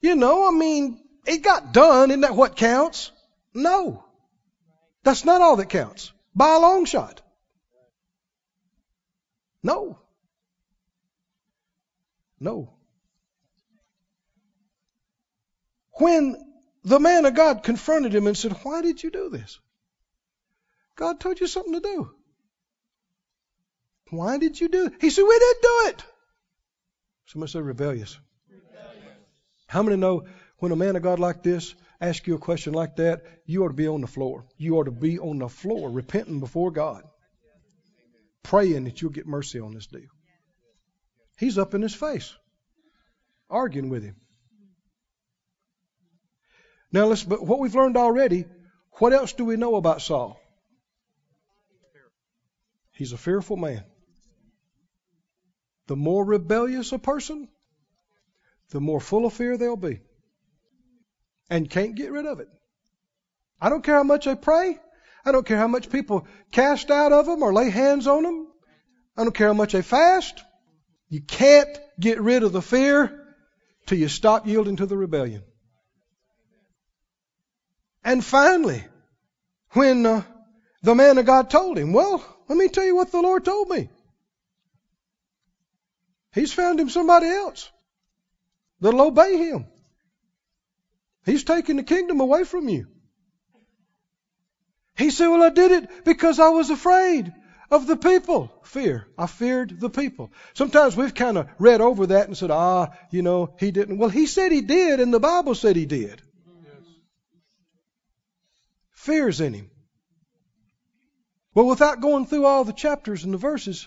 [0.00, 2.10] You know, I mean, it got done.
[2.10, 3.10] Isn't that what counts?
[3.54, 4.04] No.
[5.02, 6.12] That's not all that counts.
[6.34, 7.22] By a long shot.
[9.62, 9.98] No.
[12.40, 12.74] No.
[15.96, 16.36] When
[16.82, 19.58] the man of God confronted him and said, Why did you do this?
[20.96, 22.10] God told you something to do.
[24.10, 24.94] Why did you do it?
[25.00, 26.04] He said, We didn't do it.
[27.26, 28.18] Somebody said rebellious.
[29.66, 30.26] How many know
[30.58, 33.68] when a man of God like this asks you a question like that, you ought
[33.68, 34.46] to be on the floor.
[34.56, 37.02] You ought to be on the floor, repenting before God,
[38.42, 40.08] praying that you'll get mercy on this deal.
[41.38, 42.34] He's up in his face,
[43.50, 44.16] arguing with him.
[46.94, 48.44] Now let's, but what we've learned already,
[49.00, 50.40] what else do we know about Saul?
[52.92, 53.82] He's a fearful man.
[55.88, 57.48] The more rebellious a person,
[58.70, 60.02] the more full of fear they'll be.
[61.50, 62.46] And can't get rid of it.
[63.60, 64.78] I don't care how much they pray.
[65.24, 68.46] I don't care how much people cast out of them or lay hands on them.
[69.16, 70.44] I don't care how much they fast.
[71.08, 73.34] You can't get rid of the fear
[73.86, 75.42] till you stop yielding to the rebellion.
[78.04, 78.84] And finally,
[79.70, 80.22] when uh,
[80.82, 83.68] the man of God told him, Well, let me tell you what the Lord told
[83.68, 83.88] me.
[86.34, 87.70] He's found him somebody else
[88.80, 89.66] that'll obey him.
[91.24, 92.86] He's taking the kingdom away from you.
[94.96, 97.32] He said, Well, I did it because I was afraid
[97.70, 98.50] of the people.
[98.64, 99.06] Fear.
[99.16, 100.30] I feared the people.
[100.52, 103.96] Sometimes we've kind of read over that and said, Ah, you know, he didn't.
[103.96, 106.20] Well, he said he did, and the Bible said he did.
[109.04, 109.70] Fear's in him.
[111.52, 113.86] Well, without going through all the chapters and the verses,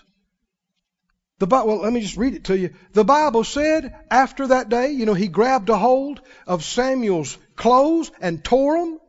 [1.40, 2.70] the Bible, well, let me just read it to you.
[2.92, 8.12] The Bible said after that day, you know, he grabbed a hold of Samuel's clothes
[8.20, 9.00] and tore them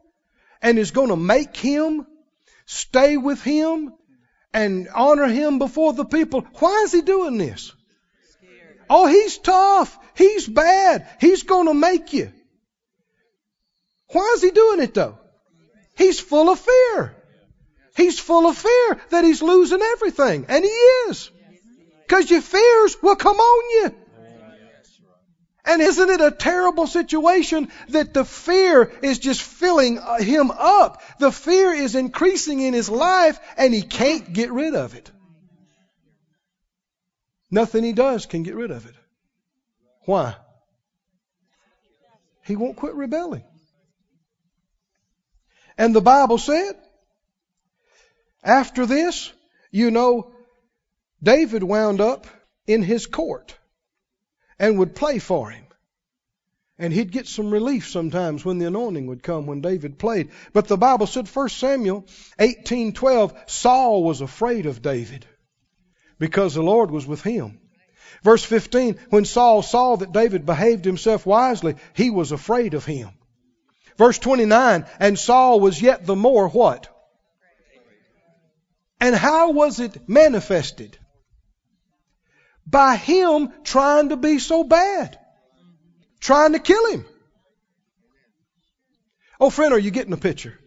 [0.64, 2.08] and is going to make him
[2.66, 3.94] stay with him
[4.52, 6.42] and honor him before the people.
[6.56, 7.72] Why is he doing this?
[8.90, 9.96] Oh, he's tough.
[10.16, 11.08] He's bad.
[11.22, 12.34] He's going to make you.
[14.08, 15.20] Why is he doing it though?
[16.00, 17.14] He's full of fear.
[17.98, 20.46] He's full of fear that he's losing everything.
[20.48, 21.30] And he is.
[22.08, 23.96] Because your fears will come on you.
[25.66, 31.02] And isn't it a terrible situation that the fear is just filling uh, him up?
[31.20, 35.12] The fear is increasing in his life and he can't get rid of it.
[37.52, 38.96] Nothing he does can get rid of it.
[40.06, 40.38] Why?
[42.46, 43.44] He won't quit rebelling.
[45.80, 46.76] And the Bible said,
[48.44, 49.32] after this,
[49.72, 50.34] you know,
[51.24, 52.28] David wound up
[52.68, 53.58] in his court
[54.60, 55.64] and would play for him.
[56.78, 60.32] And he'd get some relief sometimes when the anointing would come when David played.
[60.52, 62.06] But the Bible said 1 Samuel
[62.38, 65.26] 18:12 Saul was afraid of David
[66.18, 67.62] because the Lord was with him.
[68.22, 73.12] Verse 15 when Saul saw that David behaved himself wisely, he was afraid of him.
[74.00, 76.88] Verse 29 and Saul was yet the more what?
[79.00, 80.98] And how was it manifested?
[82.70, 85.18] by him trying to be so bad,
[86.20, 87.06] trying to kill him.
[89.40, 90.60] Oh, friend, are you getting the picture?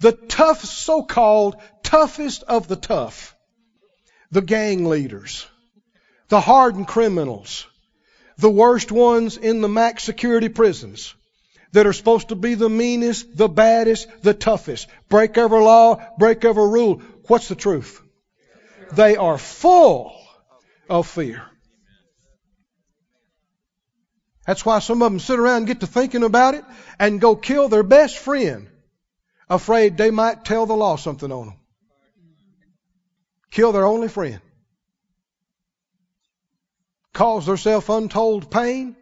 [0.00, 3.36] The tough, so called toughest of the tough,
[4.30, 5.46] the gang leaders,
[6.28, 7.66] the hardened criminals,
[8.38, 11.14] the worst ones in the max security prisons
[11.72, 16.44] that are supposed to be the meanest, the baddest, the toughest, break every law, break
[16.44, 17.02] every rule.
[17.26, 18.00] What's the truth?
[18.92, 20.14] They are full
[20.88, 21.42] of fear.
[24.46, 26.64] That's why some of them sit around and get to thinking about it
[26.98, 28.68] and go kill their best friend,
[29.48, 31.56] afraid they might tell the law something on them.
[33.50, 34.40] Kill their only friend.
[37.14, 38.96] Cause themselves untold pain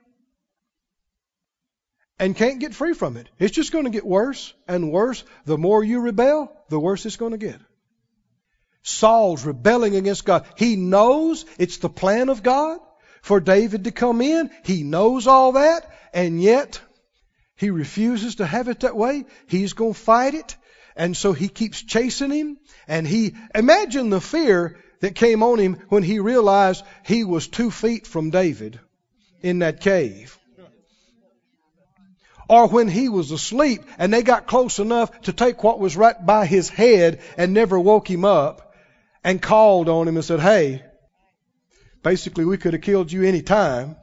[2.20, 3.28] and can't get free from it.
[3.38, 5.24] It's just going to get worse and worse.
[5.46, 7.58] The more you rebel, the worse it's going to get.
[8.82, 10.44] Saul's rebelling against God.
[10.54, 12.78] He knows it's the plan of God
[13.22, 14.50] for David to come in.
[14.64, 16.80] He knows all that, and yet
[17.56, 19.24] he refuses to have it that way.
[19.46, 20.56] He's going to fight it,
[20.96, 22.58] and so he keeps chasing him.
[22.86, 27.70] And he, imagine the fear that came on him when he realized he was two
[27.70, 28.78] feet from David
[29.40, 30.38] in that cave.
[32.50, 36.16] Or when he was asleep and they got close enough to take what was right
[36.26, 38.74] by his head and never woke him up
[39.22, 40.82] and called on him and said, Hey,
[42.02, 43.94] basically, we could have killed you any time.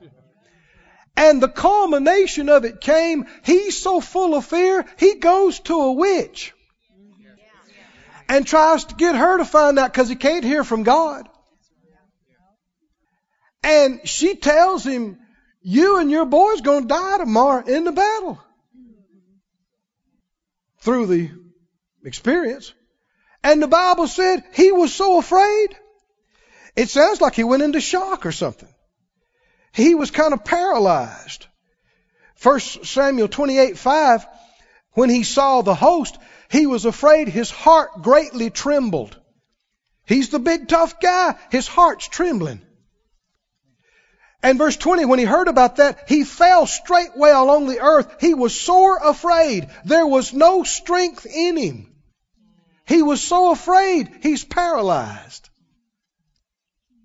[1.17, 5.91] And the culmination of it came, he's so full of fear, he goes to a
[5.91, 6.53] witch
[8.29, 11.27] and tries to get her to find out because he can't hear from God.
[13.61, 15.17] And she tells him,
[15.69, 18.41] You and your boy's going to die tomorrow in the battle.
[20.79, 21.31] Through the
[22.05, 22.73] experience.
[23.43, 25.75] And the Bible said he was so afraid.
[26.77, 28.69] It sounds like he went into shock or something.
[29.73, 31.47] He was kind of paralyzed.
[32.35, 34.25] First Samuel 28 5,
[34.93, 36.17] when he saw the host,
[36.49, 37.27] he was afraid.
[37.27, 39.19] His heart greatly trembled.
[40.05, 41.35] He's the big tough guy.
[41.51, 42.61] His heart's trembling.
[44.43, 48.21] And verse 20, when he heard about that, he fell straightway along the earth.
[48.21, 49.69] He was sore afraid.
[49.85, 51.95] There was no strength in him.
[52.87, 55.49] He was so afraid, he's paralyzed.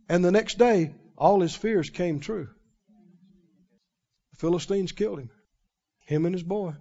[0.08, 2.48] And the next day, all his fears came true.
[4.32, 5.30] The Philistines killed him,
[6.06, 6.74] him and his boy.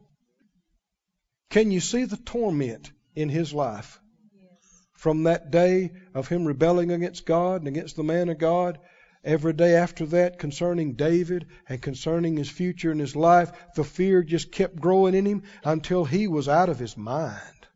[1.49, 3.99] Can you see the torment in his life?
[4.93, 8.77] From that day of him rebelling against God and against the man of God,
[9.23, 14.23] every day after that concerning David and concerning his future and his life, the fear
[14.23, 17.67] just kept growing in him until he was out of his mind.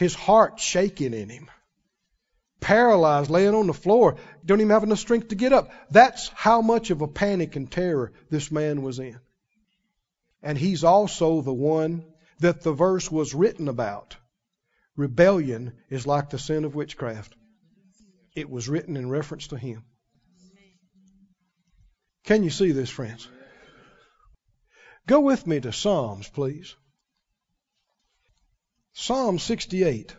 [0.00, 1.50] his heart shaking in him,
[2.58, 5.70] paralyzed, laying on the floor, don't even have enough strength to get up.
[5.90, 9.20] That's how much of a panic and terror this man was in.
[10.42, 12.02] And he's also the one
[12.38, 14.16] that the verse was written about.
[14.96, 17.34] Rebellion is like the sin of witchcraft.
[18.34, 19.84] It was written in reference to him.
[22.24, 23.28] Can you see this, friends?
[25.06, 26.74] Go with me to Psalms, please.
[28.92, 30.14] Psalm 68.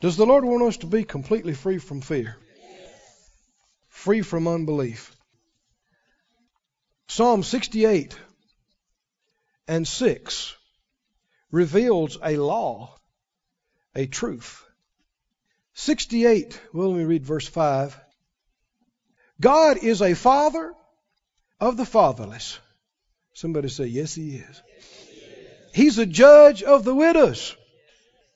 [0.00, 2.36] Does the Lord want us to be completely free from fear?
[3.88, 5.14] Free from unbelief?
[7.08, 8.18] Psalm 68
[9.68, 10.56] and 6
[11.50, 12.96] reveals a law,
[13.94, 14.64] a truth.
[15.74, 17.98] 68, well, let me read verse 5.
[19.42, 20.72] God is a father
[21.60, 22.60] of the fatherless.
[23.34, 24.62] Somebody say, Yes, He is.
[25.74, 27.56] He's a judge of the widows.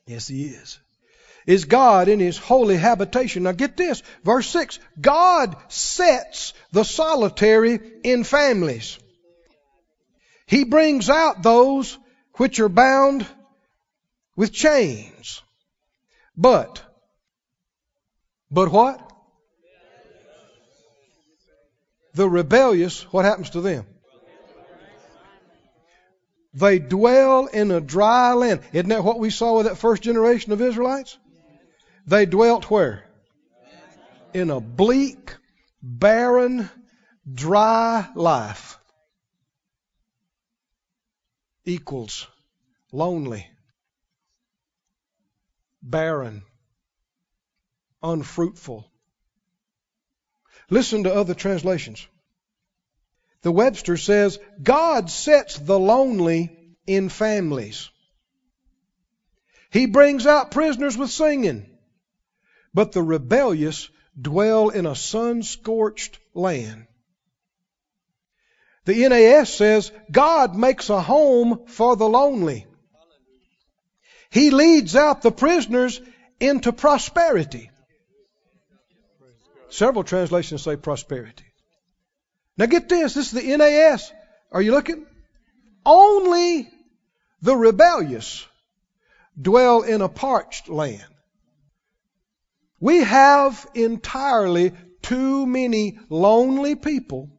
[0.07, 0.78] Yes, He is.
[1.46, 3.44] Is God in His holy habitation.
[3.44, 4.02] Now get this.
[4.24, 4.80] Verse 6.
[5.00, 8.98] God sets the solitary in families.
[10.48, 11.96] He brings out those
[12.34, 13.24] which are bound
[14.34, 15.40] with chains.
[16.36, 16.82] But,
[18.50, 19.05] but what?
[22.16, 23.84] The rebellious, what happens to them?
[26.54, 28.62] They dwell in a dry land.
[28.72, 31.18] Isn't that what we saw with that first generation of Israelites?
[32.06, 33.04] They dwelt where?
[34.32, 35.36] In a bleak,
[35.82, 36.70] barren,
[37.30, 38.78] dry life.
[41.66, 42.26] Equals
[42.92, 43.46] lonely,
[45.82, 46.44] barren,
[48.02, 48.90] unfruitful.
[50.68, 52.06] Listen to other translations.
[53.42, 57.90] The Webster says, God sets the lonely in families.
[59.70, 61.66] He brings out prisoners with singing,
[62.74, 63.88] but the rebellious
[64.20, 66.86] dwell in a sun scorched land.
[68.84, 72.66] The NAS says, God makes a home for the lonely.
[74.30, 76.00] He leads out the prisoners
[76.40, 77.70] into prosperity.
[79.68, 81.44] Several translations say prosperity.
[82.56, 84.12] Now get this, this is the NAS.
[84.52, 85.06] Are you looking?
[85.84, 86.68] Only
[87.42, 88.46] the rebellious
[89.40, 91.04] dwell in a parched land.
[92.80, 97.30] We have entirely too many lonely people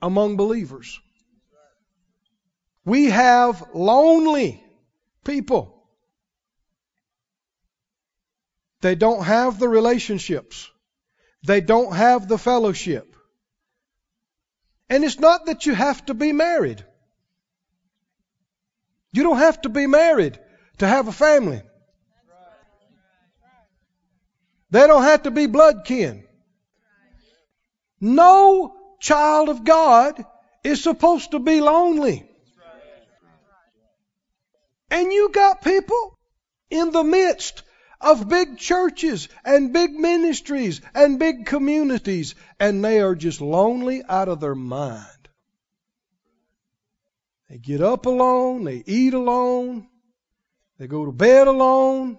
[0.00, 1.00] among believers.
[2.84, 4.62] We have lonely
[5.24, 5.73] people.
[8.84, 10.70] They don't have the relationships.
[11.42, 13.16] They don't have the fellowship.
[14.90, 16.84] And it's not that you have to be married.
[19.10, 20.38] You don't have to be married
[20.80, 21.62] to have a family.
[24.70, 26.22] They don't have to be blood kin.
[28.02, 30.22] No child of God
[30.62, 32.28] is supposed to be lonely.
[34.90, 36.18] And you got people
[36.68, 37.63] in the midst
[38.04, 44.28] of big churches and big ministries and big communities, and they are just lonely out
[44.28, 45.08] of their mind.
[47.48, 49.88] They get up alone, they eat alone,
[50.78, 52.18] they go to bed alone,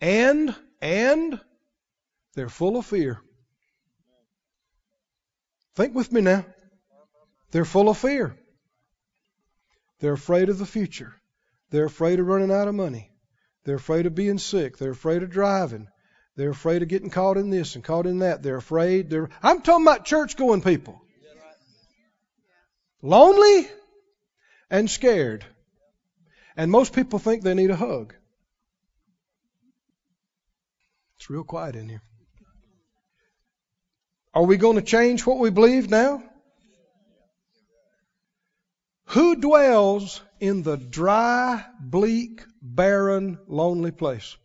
[0.00, 1.40] and, and,
[2.34, 3.20] they're full of fear.
[5.74, 6.44] Think with me now.
[7.52, 8.36] They're full of fear.
[9.98, 11.14] They're afraid of the future.
[11.70, 13.09] They're afraid of running out of money.
[13.64, 14.78] They're afraid of being sick.
[14.78, 15.88] They're afraid of driving.
[16.36, 18.42] They're afraid of getting caught in this and caught in that.
[18.42, 19.10] They're afraid.
[19.10, 21.00] They're, I'm talking about church going people.
[23.02, 23.68] Lonely
[24.70, 25.44] and scared.
[26.56, 28.14] And most people think they need a hug.
[31.16, 32.02] It's real quiet in here.
[34.32, 36.22] Are we going to change what we believe now?
[39.10, 44.36] Who dwells in the dry, bleak, barren, lonely place?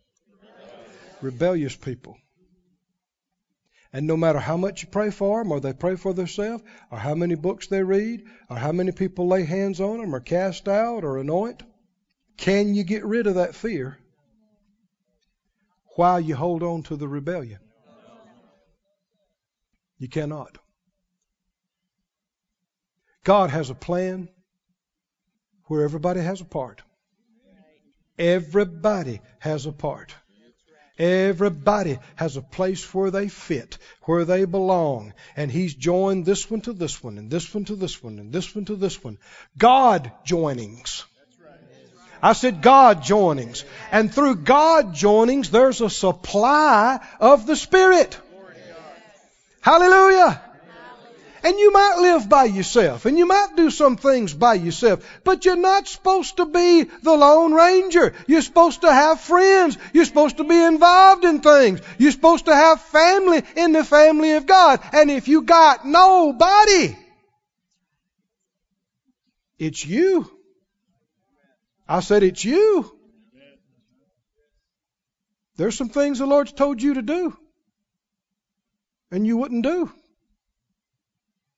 [1.22, 2.16] Rebellious people.
[3.92, 6.98] And no matter how much you pray for them, or they pray for themselves, or
[6.98, 10.66] how many books they read, or how many people lay hands on them, or cast
[10.66, 11.62] out, or anoint,
[12.36, 13.98] can you get rid of that fear
[15.94, 17.60] while you hold on to the rebellion?
[19.98, 20.58] You cannot.
[23.22, 24.28] God has a plan
[25.66, 26.82] where everybody has a part.
[28.18, 30.14] Everybody has a part.
[30.98, 35.12] Everybody has a place where they fit, where they belong.
[35.36, 38.32] And he's joined this one to this one, and this one to this one, and
[38.32, 39.18] this one to this one.
[39.58, 41.04] God joinings.
[42.22, 43.64] I said God joinings.
[43.92, 48.18] And through God joinings, there's a supply of the Spirit.
[49.60, 50.40] Hallelujah.
[51.46, 55.44] And you might live by yourself, and you might do some things by yourself, but
[55.44, 58.14] you're not supposed to be the Lone Ranger.
[58.26, 59.78] You're supposed to have friends.
[59.92, 61.82] You're supposed to be involved in things.
[61.98, 64.80] You're supposed to have family in the family of God.
[64.92, 66.96] And if you got nobody,
[69.56, 70.28] it's you.
[71.88, 72.90] I said, it's you.
[75.54, 77.38] There's some things the Lord's told you to do,
[79.12, 79.92] and you wouldn't do.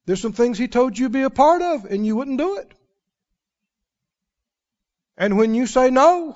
[0.08, 2.56] There's some things He told you to be a part of, and you wouldn't do
[2.56, 2.72] it.
[5.18, 6.34] And when you say, no,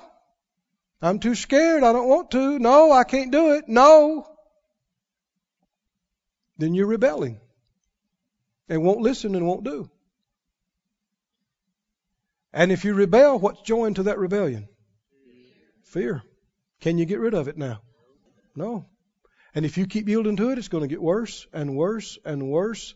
[1.01, 4.27] I'm too scared, I don't want to, no, I can't do it, no,
[6.59, 7.39] then you're rebelling
[8.69, 9.89] and won't listen and won't do.
[12.53, 14.67] And if you rebel, what's joined to that rebellion?
[15.85, 16.21] Fear.
[16.81, 17.81] Can you get rid of it now?
[18.55, 18.85] No.
[19.55, 22.51] And if you keep yielding to it, it's going to get worse and worse and
[22.51, 22.93] worse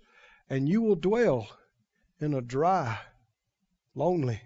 [0.49, 1.47] and you will dwell
[2.19, 2.97] in a dry,
[3.95, 4.41] lonely,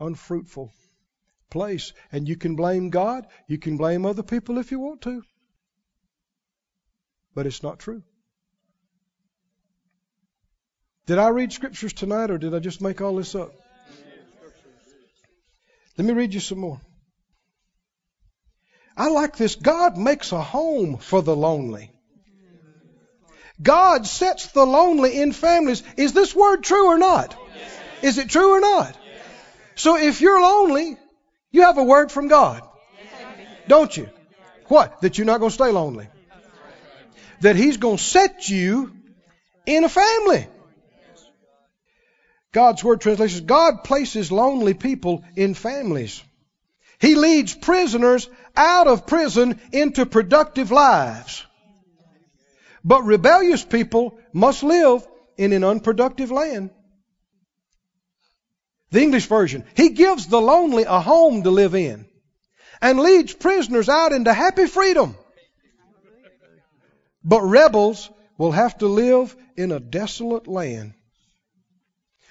[0.00, 0.72] unfruitful
[1.50, 1.92] place.
[2.12, 5.22] And you can blame God, you can blame other people if you want to,
[7.34, 8.02] but it's not true.
[11.06, 13.52] Did I read scriptures tonight or did I just make all this up?
[15.96, 16.80] Let me read you some more.
[18.96, 19.54] I like this.
[19.54, 21.92] God makes a home for the lonely.
[23.60, 25.82] God sets the lonely in families.
[25.96, 27.36] Is this word true or not?
[27.56, 27.78] Yes.
[28.02, 28.96] Is it true or not?
[29.04, 29.22] Yes.
[29.74, 30.96] So if you're lonely,
[31.50, 32.62] you have a word from God.
[32.96, 33.12] Yes.
[33.66, 34.08] Don't you?
[34.66, 35.00] What?
[35.00, 36.08] That you're not going to stay lonely.
[37.40, 38.92] That He's going to set you
[39.66, 40.46] in a family.
[42.52, 46.22] God's word translation God places lonely people in families.
[47.00, 51.44] He leads prisoners out of prison into productive lives.
[52.84, 55.06] But rebellious people must live
[55.36, 56.70] in an unproductive land.
[58.90, 62.06] The English version, He gives the lonely a home to live in
[62.80, 65.16] and leads prisoners out into happy freedom.
[67.24, 68.08] But rebels
[68.38, 70.94] will have to live in a desolate land.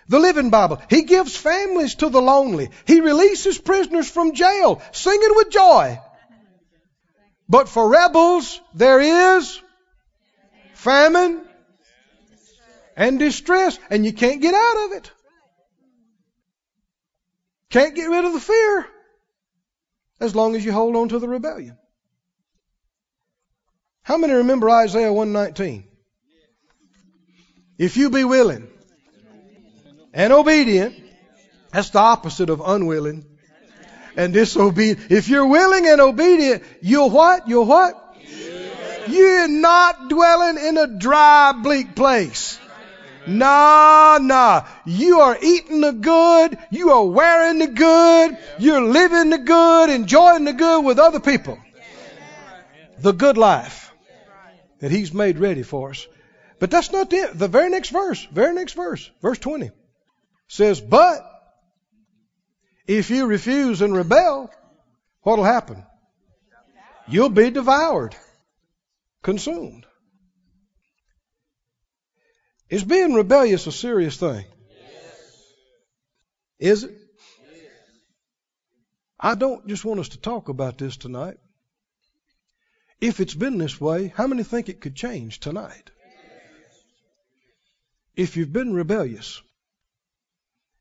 [0.08, 2.70] The Living Bible, He gives families to the lonely.
[2.86, 6.00] He releases prisoners from jail, singing with joy.
[7.50, 9.02] But for rebels, there
[9.36, 9.62] is
[10.78, 11.42] famine,
[12.96, 15.12] and distress, and you can't get out of it.
[17.70, 18.88] Can't get rid of the fear
[20.20, 21.78] as long as you hold on to the rebellion.
[24.04, 25.88] How many remember Isaiah 119?
[27.78, 28.68] If you be willing
[30.14, 30.96] and obedient,
[31.72, 33.26] that's the opposite of unwilling
[34.16, 35.12] and disobedient.
[35.12, 37.48] If you're willing and obedient, you'll what?
[37.48, 38.07] You'll what?
[39.10, 42.60] You're not dwelling in a dry, bleak place.
[43.28, 44.66] Nah, nah.
[44.86, 46.58] You are eating the good.
[46.72, 48.38] You are wearing the good.
[48.58, 51.60] You're living the good, enjoying the good with other people.
[53.00, 53.92] The good life
[54.80, 56.08] that He's made ready for us.
[56.60, 58.26] But that's not the, the very next verse.
[58.32, 59.12] Very next verse.
[59.22, 59.72] Verse 20
[60.48, 61.22] says, But
[62.88, 64.50] if you refuse and rebel,
[65.22, 65.84] what'll happen?
[67.08, 68.16] You'll be devoured
[69.22, 69.86] consumed.
[72.70, 74.46] Is being rebellious a serious thing?
[74.70, 75.54] Yes.
[76.60, 76.92] Is it?
[76.92, 77.62] Yes.
[79.20, 81.38] I don't just want us to talk about this tonight.
[83.00, 85.92] If it's been this way, how many think it could change tonight?
[86.02, 86.80] Yes.
[88.16, 89.42] If you've been rebellious,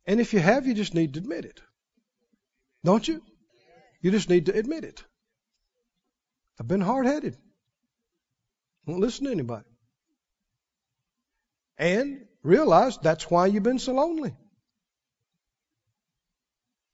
[0.06, 1.60] and if you have, you just need to admit it.
[2.84, 3.22] Don't you?
[4.00, 5.02] You just need to admit it.
[6.58, 7.36] I've been hard headed.
[8.86, 9.64] Won't listen to anybody.
[11.76, 14.34] And realize that's why you've been so lonely.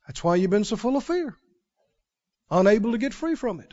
[0.07, 1.37] That's why you've been so full of fear.
[2.51, 3.73] Unable to get free from it.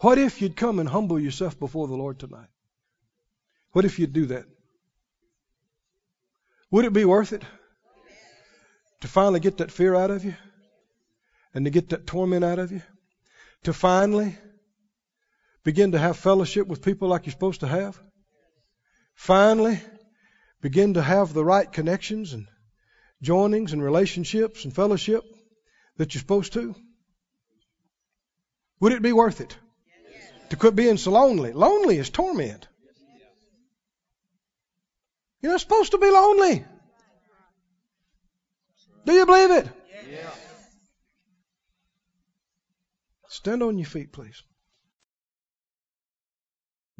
[0.00, 2.48] What if you'd come and humble yourself before the Lord tonight?
[3.72, 4.44] What if you'd do that?
[6.70, 7.42] Would it be worth it
[9.00, 10.34] to finally get that fear out of you
[11.54, 12.82] and to get that torment out of you?
[13.64, 14.36] To finally
[15.64, 18.00] begin to have fellowship with people like you're supposed to have.
[19.14, 19.80] Finally,
[20.60, 22.46] begin to have the right connections and
[23.22, 25.24] joinings and relationships and fellowship
[25.96, 26.74] that you're supposed to.
[28.80, 29.56] Would it be worth it?
[30.50, 31.52] To quit being so lonely.
[31.52, 32.66] Lonely is torment.
[35.40, 36.64] You're not supposed to be lonely.
[39.04, 39.68] Do you believe it?
[43.28, 44.42] Stand on your feet, please.